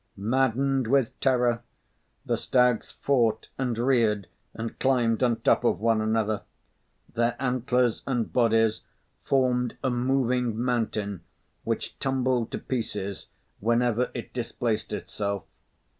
Maddened 0.17 0.87
with 0.87 1.19
terror, 1.19 1.61
the 2.25 2.35
stags 2.35 2.93
fought 3.03 3.49
and 3.59 3.77
reared 3.77 4.25
and 4.55 4.79
climbed 4.79 5.21
on 5.21 5.41
top 5.41 5.63
of 5.63 5.79
one 5.79 6.01
another; 6.01 6.41
their 7.13 7.35
antlers 7.39 8.01
and 8.07 8.33
bodies 8.33 8.81
formed 9.23 9.77
a 9.83 9.91
moving 9.91 10.59
mountain 10.59 11.21
which 11.63 11.99
tumbled 11.99 12.49
to 12.49 12.57
pieces 12.57 13.27
whenever 13.59 14.09
it 14.15 14.33
displaced 14.33 14.91
itself. 14.91 15.43